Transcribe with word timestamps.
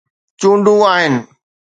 چونڊون 0.39 0.79
آهن. 0.91 1.13